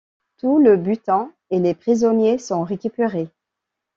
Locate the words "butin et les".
0.77-1.75